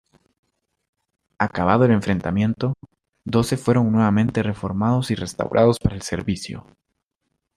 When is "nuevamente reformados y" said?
3.91-5.15